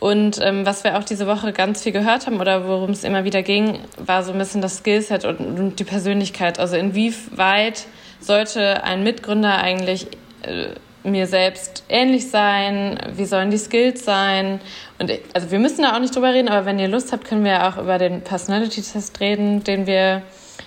[0.00, 3.24] Und ähm, was wir auch diese Woche ganz viel gehört haben oder worum es immer
[3.24, 6.58] wieder ging, war so ein bisschen das Skillset und, und die Persönlichkeit.
[6.58, 7.86] Also inwieweit
[8.18, 10.06] sollte ein Mitgründer eigentlich
[10.42, 10.70] äh,
[11.02, 12.98] mir selbst ähnlich sein?
[13.14, 14.60] Wie sollen die Skills sein?
[14.98, 17.44] Und also wir müssen da auch nicht drüber reden, aber wenn ihr Lust habt, können
[17.44, 20.22] wir auch über den Personality-Test reden, den wir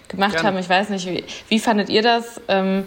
[0.07, 0.47] gemacht Gerne.
[0.47, 0.57] haben.
[0.57, 2.41] Ich weiß nicht, wie, wie fandet ihr das?
[2.47, 2.85] Ähm,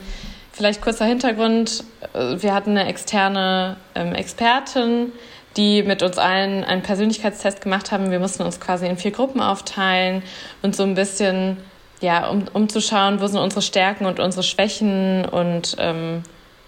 [0.53, 1.85] vielleicht kurzer Hintergrund.
[2.15, 5.13] Äh, wir hatten eine externe ähm, Expertin,
[5.57, 8.11] die mit uns allen einen Persönlichkeitstest gemacht haben.
[8.11, 10.23] Wir mussten uns quasi in vier Gruppen aufteilen
[10.63, 11.57] und so ein bisschen,
[12.01, 16.23] ja, um, um zu schauen, wo sind unsere Stärken und unsere Schwächen und ähm,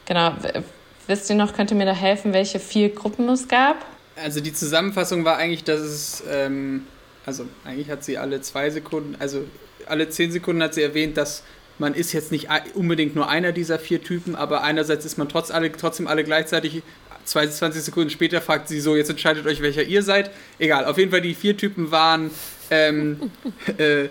[0.06, 0.32] genau,
[1.06, 3.76] wisst ihr noch, könnt ihr mir da helfen, welche vier Gruppen es gab?
[4.16, 6.86] Also die Zusammenfassung war eigentlich, dass es, ähm,
[7.26, 9.44] also eigentlich hat sie alle zwei Sekunden, also
[9.86, 11.42] alle zehn Sekunden hat sie erwähnt, dass
[11.78, 15.52] man ist jetzt nicht unbedingt nur einer dieser vier Typen, aber einerseits ist man trotz
[15.52, 16.82] alle, trotzdem alle gleichzeitig
[17.30, 20.30] 22 Sekunden später fragt sie so, jetzt entscheidet euch, welcher ihr seid.
[20.58, 22.30] Egal, auf jeden Fall die vier Typen waren
[22.70, 23.30] ähm,
[23.78, 24.08] äh,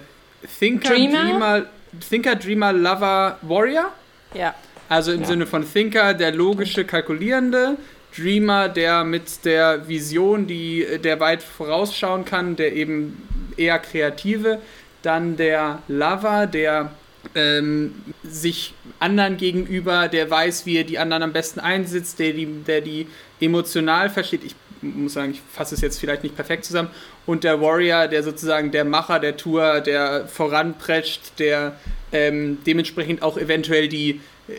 [0.60, 1.23] Thinker, Dreamer?
[1.23, 1.65] Dreamer,
[2.10, 3.91] Thinker, Dreamer, Lover, Warrior.
[4.34, 4.56] Ja.
[4.89, 5.27] Also im ja.
[5.27, 7.77] Sinne von Thinker, der logische, kalkulierende,
[8.15, 13.27] Dreamer, der mit der Vision, die, der weit vorausschauen kann, der eben
[13.58, 14.60] eher kreative,
[15.01, 16.91] dann der Lover, der
[17.36, 22.45] ähm, sich anderen gegenüber, der weiß, wie er die anderen am besten einsetzt, der die,
[22.45, 23.08] der die
[23.39, 24.43] emotional versteht.
[24.43, 26.89] Ich muss sagen, ich fasse es jetzt vielleicht nicht perfekt zusammen.
[27.25, 31.80] Und der Warrior, der sozusagen der Macher der Tour, der voranprescht, der
[32.12, 34.53] ähm, dementsprechend auch eventuell die äh,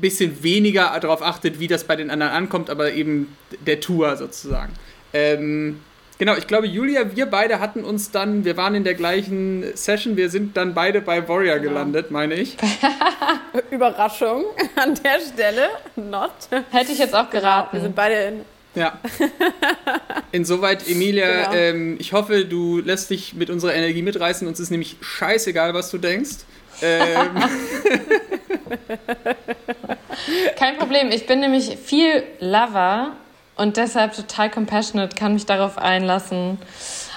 [0.00, 4.72] bisschen weniger darauf achtet, wie das bei den anderen ankommt, aber eben der Tour sozusagen.
[5.12, 5.80] Ähm,
[6.18, 10.16] Genau, ich glaube, Julia, wir beide hatten uns dann, wir waren in der gleichen Session,
[10.16, 11.72] wir sind dann beide bei Warrior genau.
[11.72, 12.56] gelandet, meine ich.
[13.70, 14.44] Überraschung
[14.76, 16.32] an der Stelle, not.
[16.70, 17.76] Hätte ich jetzt auch geraten.
[17.76, 18.40] Wir sind beide in.
[18.74, 18.98] Ja.
[20.32, 21.52] Insoweit, Emilia, genau.
[21.54, 24.48] ähm, ich hoffe, du lässt dich mit unserer Energie mitreißen.
[24.48, 26.44] Uns ist nämlich scheißegal, was du denkst.
[26.82, 27.16] Ähm.
[30.58, 33.16] Kein Problem, ich bin nämlich viel Lover
[33.56, 36.58] und deshalb total compassionate, kann mich darauf einlassen.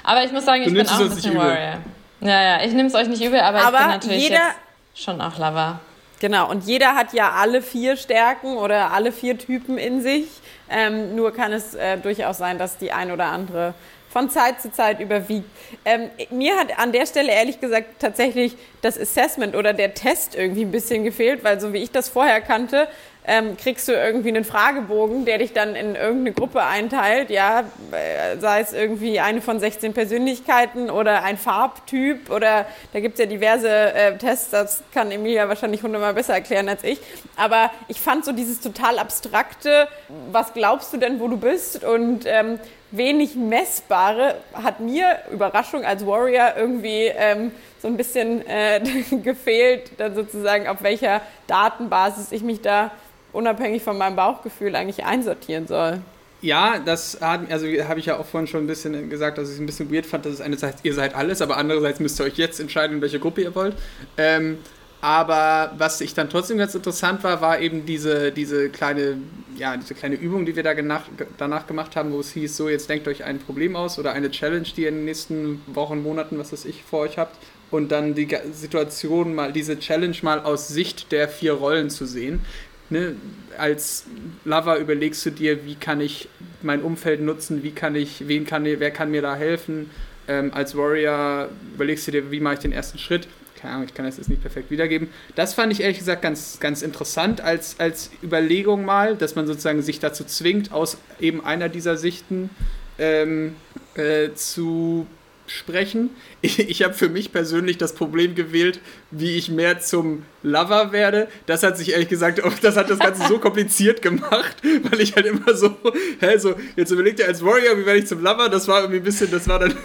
[0.04, 1.78] Aber ich muss sagen, ich bin auch ein bisschen Warrior.
[2.22, 5.04] Ja, ja, ich nehme es euch nicht übel, aber, aber ich bin natürlich jeder, jetzt
[5.04, 5.80] schon auch Lover.
[6.20, 10.28] Genau, und jeder hat ja alle vier Stärken oder alle vier Typen in sich.
[10.70, 13.74] Ähm, nur kann es äh, durchaus sein, dass die ein oder andere
[14.10, 15.50] von Zeit zu Zeit überwiegt.
[15.86, 20.64] Ähm, mir hat an der Stelle ehrlich gesagt tatsächlich das Assessment oder der Test irgendwie
[20.64, 22.88] ein bisschen gefehlt, weil so wie ich das vorher kannte,
[23.30, 27.60] ähm, kriegst du irgendwie einen Fragebogen, der dich dann in irgendeine Gruppe einteilt, ja,
[27.92, 33.20] äh, sei es irgendwie eine von 16 Persönlichkeiten oder ein Farbtyp oder da gibt es
[33.20, 37.00] ja diverse äh, Tests, das kann Emilia wahrscheinlich hundertmal besser erklären als ich.
[37.36, 39.88] Aber ich fand so dieses total abstrakte,
[40.32, 46.04] was glaubst du denn, wo du bist und ähm, wenig Messbare hat mir, Überraschung als
[46.04, 48.82] Warrior, irgendwie ähm, so ein bisschen äh,
[49.24, 52.90] gefehlt, dann sozusagen auf welcher Datenbasis ich mich da
[53.34, 56.02] unabhängig von meinem Bauchgefühl eigentlich einsortieren soll.
[56.42, 59.56] Ja, das hat, also habe ich ja auch vorhin schon ein bisschen gesagt, dass ich
[59.56, 62.26] es ein bisschen weird fand, dass es einerseits ihr seid alles, aber andererseits müsst ihr
[62.26, 63.76] euch jetzt entscheiden, in welche Gruppe ihr wollt.
[64.18, 64.60] Ähm,
[65.02, 69.18] aber was ich dann trotzdem ganz interessant war, war eben diese, diese, kleine,
[69.56, 71.04] ja, diese kleine Übung, die wir da genach,
[71.38, 74.30] danach gemacht haben, wo es hieß, so jetzt denkt euch ein Problem aus oder eine
[74.30, 77.38] Challenge, die ihr in den nächsten Wochen, Monaten, was weiß ich, vor euch habt.
[77.72, 82.42] Und dann die Situation mal, diese Challenge mal aus Sicht der vier Rollen zu sehen
[82.90, 83.16] ne,
[83.58, 84.06] als
[84.46, 86.30] Lover überlegst du dir, wie kann ich
[86.62, 89.90] mein Umfeld nutzen, wie kann ich, wen kann, wer kann mir da helfen.
[90.28, 93.28] Ähm, als Warrior überlegst du dir, wie mache ich den ersten Schritt.
[93.60, 95.10] Keine Ahnung, ich kann das jetzt nicht perfekt wiedergeben.
[95.36, 99.82] Das fand ich ehrlich gesagt ganz, ganz interessant als, als Überlegung mal, dass man sozusagen
[99.82, 102.50] sich dazu zwingt, aus eben einer dieser Sichten
[102.98, 103.56] ähm,
[103.96, 105.08] äh, zu
[105.50, 106.10] sprechen.
[106.42, 108.80] Ich, ich habe für mich persönlich das Problem gewählt,
[109.12, 111.28] wie ich mehr zum Lover werde.
[111.46, 114.56] Das hat sich ehrlich gesagt, auch, das hat das Ganze so kompliziert gemacht,
[114.90, 115.76] weil ich halt immer so,
[116.20, 118.50] hä, so, jetzt überlegt ihr als Warrior, wie werde ich zum Lover?
[118.50, 119.76] Das war irgendwie ein bisschen, das war dann,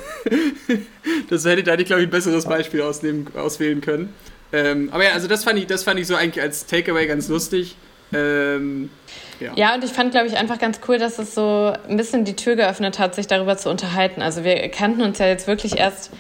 [1.31, 4.12] das hätte da ich glaube ich ein besseres Beispiel ausnehmen, auswählen können.
[4.53, 7.29] Ähm, aber ja, also das fand ich, das fand ich so eigentlich als Takeaway ganz
[7.29, 7.77] lustig.
[8.14, 8.90] Ähm,
[9.40, 9.53] ja.
[9.57, 12.37] ja, und ich fand, glaube ich, einfach ganz cool, dass es so ein bisschen die
[12.37, 14.22] Tür geöffnet hat, sich darüber zu unterhalten.
[14.22, 16.12] Also wir kannten uns ja jetzt wirklich erst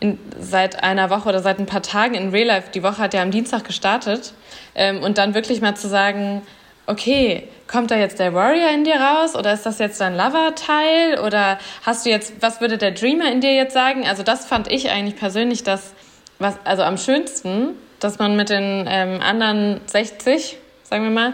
[0.00, 2.70] in, seit einer Woche oder seit ein paar Tagen in Real Life.
[2.74, 4.34] Die Woche hat ja am Dienstag gestartet.
[4.74, 6.42] Ähm, und dann wirklich mal zu sagen,
[6.86, 11.20] okay, kommt da jetzt der Warrior in dir raus oder ist das jetzt dein Lover-Teil
[11.20, 14.06] oder hast du jetzt, was würde der Dreamer in dir jetzt sagen?
[14.06, 15.92] Also das fand ich eigentlich persönlich das,
[16.38, 20.58] was, also am schönsten, dass man mit den ähm, anderen 60,
[20.92, 21.32] sagen wir mal,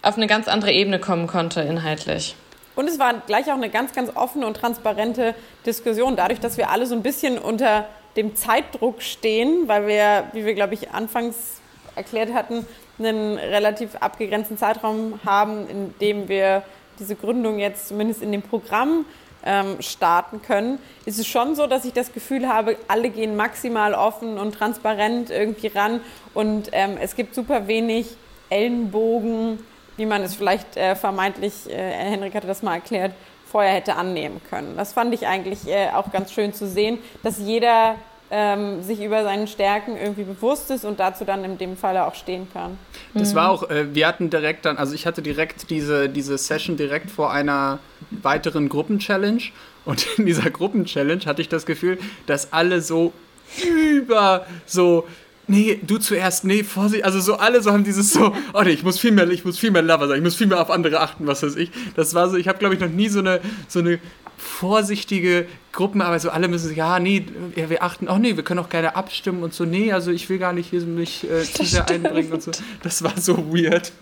[0.00, 2.34] auf eine ganz andere Ebene kommen konnte inhaltlich.
[2.74, 5.34] Und es war gleich auch eine ganz, ganz offene und transparente
[5.66, 10.46] Diskussion, dadurch, dass wir alle so ein bisschen unter dem Zeitdruck stehen, weil wir, wie
[10.46, 11.60] wir, glaube ich, anfangs
[11.94, 12.64] erklärt hatten,
[12.98, 16.62] einen relativ abgegrenzten Zeitraum haben, in dem wir
[16.98, 19.04] diese Gründung jetzt zumindest in dem Programm
[19.44, 23.92] ähm, starten können, ist es schon so, dass ich das Gefühl habe, alle gehen maximal
[23.92, 26.00] offen und transparent irgendwie ran
[26.32, 28.16] und ähm, es gibt super wenig
[28.50, 29.58] Ellenbogen,
[29.96, 33.12] wie man es vielleicht äh, vermeintlich, äh, Henrik hatte das mal erklärt,
[33.46, 34.76] vorher hätte annehmen können.
[34.76, 37.96] Das fand ich eigentlich äh, auch ganz schön zu sehen, dass jeder
[38.30, 42.14] ähm, sich über seinen Stärken irgendwie bewusst ist und dazu dann in dem Falle auch
[42.14, 42.76] stehen kann.
[43.14, 46.76] Das war auch, äh, wir hatten direkt dann, also ich hatte direkt diese, diese Session
[46.76, 47.78] direkt vor einer
[48.10, 49.44] weiteren Gruppenchallenge
[49.84, 53.12] und in dieser Gruppenchallenge hatte ich das Gefühl, dass alle so
[53.58, 55.06] über so
[55.48, 57.04] nee, du zuerst, nee, Vorsicht.
[57.04, 59.58] Also so alle so haben dieses so, oh nee, ich muss viel mehr, ich muss
[59.58, 61.70] viel mehr Lover sein, ich muss viel mehr auf andere achten, was weiß ich.
[61.94, 63.98] Das war so, ich habe glaube ich noch nie so eine, so eine
[64.36, 68.96] vorsichtige Gruppenarbeit, so alle müssen, ja, nee, wir achten, oh nee, wir können auch gerne
[68.96, 72.32] abstimmen und so, nee, also ich will gar nicht hier mich äh, zu sehr einbringen
[72.32, 72.50] und so.
[72.82, 73.92] Das war so weird.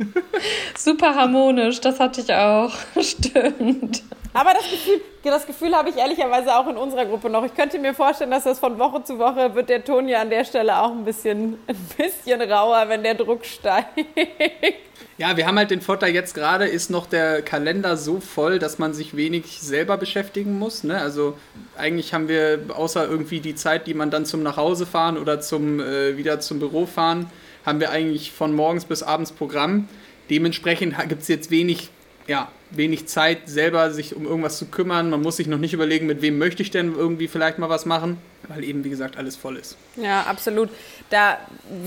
[0.77, 2.75] Super harmonisch, das hatte ich auch.
[3.01, 4.03] Stimmt.
[4.35, 7.45] Aber das Gefühl, das Gefühl habe ich ehrlicherweise auch in unserer Gruppe noch.
[7.45, 10.29] Ich könnte mir vorstellen, dass das von Woche zu Woche wird der Ton ja an
[10.29, 13.87] der Stelle auch ein bisschen, ein bisschen rauer, wenn der Druck steigt.
[15.17, 18.81] Ja, wir haben halt den Vorteil, jetzt gerade ist noch der Kalender so voll, dass
[18.81, 20.83] man sich wenig selber beschäftigen muss.
[20.83, 20.99] Ne?
[20.99, 21.39] Also
[21.77, 26.17] eigentlich haben wir außer irgendwie die Zeit, die man dann zum Nachhausefahren oder zum äh,
[26.17, 27.31] wieder zum Büro fahren,
[27.65, 29.89] haben wir eigentlich von morgens bis abends Programm.
[30.31, 31.91] Dementsprechend gibt es jetzt wenig
[32.27, 35.11] ja, wenig Zeit, selber sich um irgendwas zu kümmern.
[35.11, 37.87] Man muss sich noch nicht überlegen, mit wem möchte ich denn irgendwie vielleicht mal was
[37.87, 39.77] machen, weil eben, wie gesagt, alles voll ist.
[39.97, 40.71] Ja, absolut.
[41.11, 41.39] Da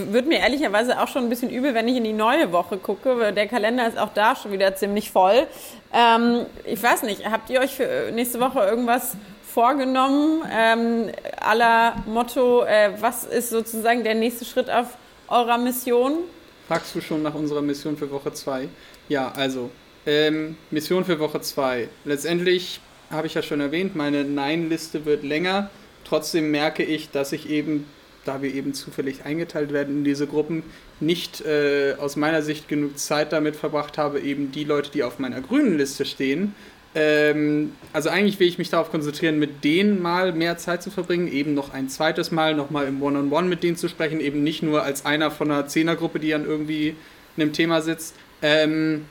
[0.09, 3.19] wird mir ehrlicherweise auch schon ein bisschen übel, wenn ich in die neue Woche gucke,
[3.19, 5.47] weil der Kalender ist auch da schon wieder ziemlich voll.
[5.93, 11.09] Ähm, ich weiß nicht, habt ihr euch für nächste Woche irgendwas vorgenommen, ähm,
[11.41, 14.97] aller Motto, äh, was ist sozusagen der nächste Schritt auf
[15.29, 16.19] eurer Mission?
[16.67, 18.67] Fragst du schon nach unserer Mission für Woche 2?
[19.09, 19.71] Ja, also
[20.07, 21.87] ähm, Mission für Woche 2.
[22.05, 22.79] Letztendlich
[23.11, 25.69] habe ich ja schon erwähnt, meine Nein-Liste wird länger.
[26.03, 27.85] Trotzdem merke ich, dass ich eben,
[28.25, 30.63] da wir eben zufällig eingeteilt werden in diese Gruppen,
[30.99, 35.19] nicht äh, aus meiner Sicht genug Zeit damit verbracht habe, eben die Leute, die auf
[35.19, 36.55] meiner grünen Liste stehen,
[36.95, 41.31] ähm, also eigentlich will ich mich darauf konzentrieren, mit denen mal mehr Zeit zu verbringen,
[41.31, 44.41] eben noch ein zweites Mal nochmal im One-on-One -on -One mit denen zu sprechen, eben
[44.41, 46.95] nicht nur als einer von einer Zehnergruppe, die an irgendwie
[47.35, 48.15] einem Thema sitzt.
[48.41, 49.05] Ähm,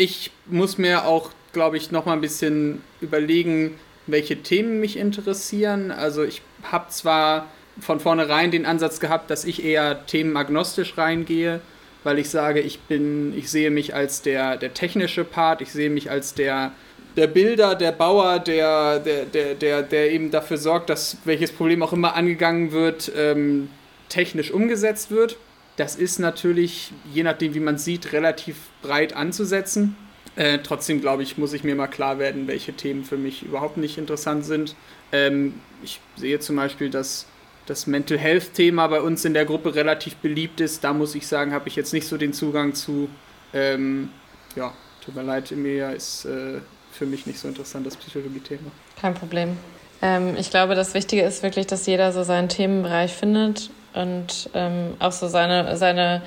[0.00, 5.90] ich muss mir auch, glaube ich, noch mal ein bisschen überlegen, welche Themen mich interessieren.
[5.90, 7.48] Also ich habe zwar
[7.80, 11.60] von vornherein den Ansatz gehabt, dass ich eher themenagnostisch reingehe,
[12.02, 15.90] weil ich sage, ich bin, ich sehe mich als der, der technische Part, ich sehe
[15.90, 16.72] mich als der,
[17.16, 21.82] der Bilder, der Bauer, der, der, der, der, der eben dafür sorgt, dass welches Problem
[21.82, 23.68] auch immer angegangen wird, ähm,
[24.08, 25.36] technisch umgesetzt wird.
[25.80, 29.96] Das ist natürlich, je nachdem, wie man sieht, relativ breit anzusetzen.
[30.36, 33.78] Äh, trotzdem, glaube ich, muss ich mir mal klar werden, welche Themen für mich überhaupt
[33.78, 34.74] nicht interessant sind.
[35.10, 37.24] Ähm, ich sehe zum Beispiel, dass
[37.64, 40.84] das Mental Health-Thema bei uns in der Gruppe relativ beliebt ist.
[40.84, 43.08] Da muss ich sagen, habe ich jetzt nicht so den Zugang zu.
[43.54, 44.10] Ähm,
[44.56, 46.60] ja, tut mir leid, Emilia ist äh,
[46.92, 48.70] für mich nicht so interessant, das Psychologie-Thema.
[49.00, 49.56] Kein Problem.
[50.02, 54.94] Ähm, ich glaube, das Wichtige ist wirklich, dass jeder so seinen Themenbereich findet und ähm,
[54.98, 56.22] auch so seine, seine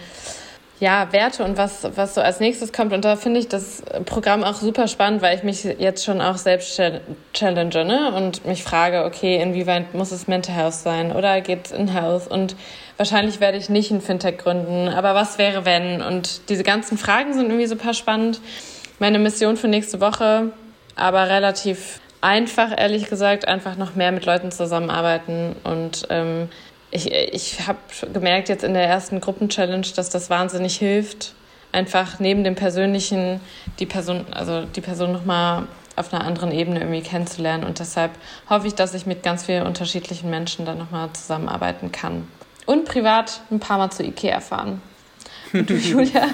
[0.80, 2.92] ja, Werte und was, was so als nächstes kommt.
[2.92, 6.36] Und da finde ich das Programm auch super spannend, weil ich mich jetzt schon auch
[6.36, 6.82] selbst
[7.34, 8.14] challenge ne?
[8.14, 12.28] und mich frage, okay, inwieweit muss es Mental Health sein oder geht es in Health?
[12.28, 12.58] Und
[12.98, 16.02] wahrscheinlich werde ich nicht ein Fintech gründen, aber was wäre, wenn?
[16.02, 18.42] Und diese ganzen Fragen sind irgendwie super spannend.
[19.00, 20.52] Meine Mission für nächste Woche,
[20.96, 26.50] aber relativ einfach, ehrlich gesagt, einfach noch mehr mit Leuten zusammenarbeiten und ähm,
[26.94, 27.80] ich, ich habe
[28.14, 31.34] gemerkt jetzt in der ersten Gruppenchallenge, dass das wahnsinnig hilft,
[31.72, 33.42] einfach neben dem Persönlichen
[33.80, 37.64] die Person, also die Person nochmal auf einer anderen Ebene irgendwie kennenzulernen.
[37.64, 38.12] Und deshalb
[38.50, 42.28] hoffe ich, dass ich mit ganz vielen unterschiedlichen Menschen dann nochmal zusammenarbeiten kann.
[42.66, 44.82] Und privat ein paar Mal zu Ikea fahren.
[45.52, 46.28] Und du, Julia?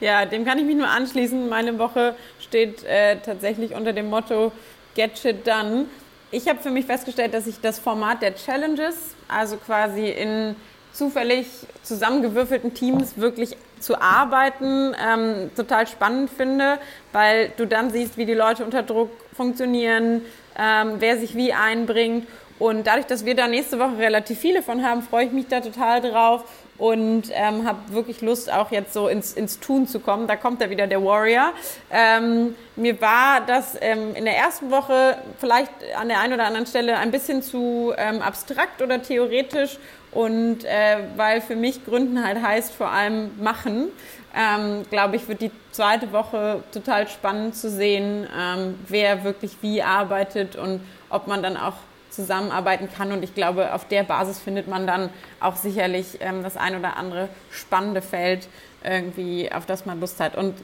[0.00, 1.48] ja, dem kann ich mich nur anschließen.
[1.48, 4.52] Meine Woche steht äh, tatsächlich unter dem Motto
[4.94, 5.86] Get Shit Done.
[6.34, 8.96] Ich habe für mich festgestellt, dass ich das Format der Challenges,
[9.28, 10.56] also quasi in
[10.92, 11.46] zufällig
[11.84, 16.80] zusammengewürfelten Teams wirklich zu arbeiten, ähm, total spannend finde,
[17.12, 20.22] weil du dann siehst, wie die Leute unter Druck funktionieren,
[20.58, 22.26] ähm, wer sich wie einbringt.
[22.58, 25.60] Und dadurch, dass wir da nächste Woche relativ viele von haben, freue ich mich da
[25.60, 26.42] total drauf
[26.78, 30.26] und ähm, habe wirklich Lust, auch jetzt so ins, ins Tun zu kommen.
[30.26, 31.52] Da kommt ja wieder der Warrior.
[31.90, 36.66] Ähm, mir war das ähm, in der ersten Woche vielleicht an der einen oder anderen
[36.66, 39.78] Stelle ein bisschen zu ähm, abstrakt oder theoretisch
[40.10, 43.88] und äh, weil für mich Gründen halt heißt vor allem machen,
[44.36, 49.82] ähm, glaube ich, wird die zweite Woche total spannend zu sehen, ähm, wer wirklich wie
[49.82, 51.74] arbeitet und ob man dann auch
[52.14, 53.12] zusammenarbeiten kann.
[53.12, 56.96] Und ich glaube, auf der Basis findet man dann auch sicherlich ähm, das ein oder
[56.96, 58.48] andere spannende Feld,
[58.84, 60.36] irgendwie, auf das man Lust hat.
[60.36, 60.54] Und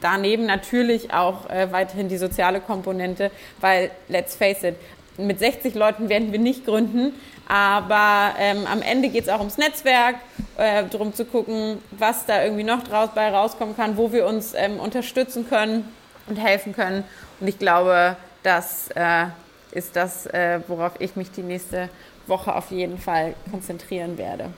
[0.00, 4.76] daneben natürlich auch äh, weiterhin die soziale Komponente, weil, let's face it,
[5.16, 7.12] mit 60 Leuten werden wir nicht gründen,
[7.48, 10.16] aber ähm, am Ende geht es auch ums Netzwerk,
[10.56, 14.54] äh, darum zu gucken, was da irgendwie noch draus bei rauskommen kann, wo wir uns
[14.54, 15.88] ähm, unterstützen können
[16.28, 17.04] und helfen können.
[17.40, 19.26] Und ich glaube, dass äh,
[19.72, 21.88] ist das, äh, worauf ich mich die nächste
[22.26, 24.50] Woche auf jeden Fall konzentrieren werde.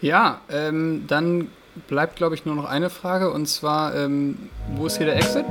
[0.00, 1.48] Ja, ähm, dann
[1.88, 5.46] bleibt, glaube ich, nur noch eine Frage und zwar, ähm, wo ist hier der Exit?